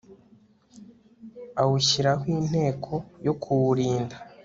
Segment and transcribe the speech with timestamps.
[1.61, 2.93] awushyiraho inteko
[3.25, 4.15] yo kuwurinda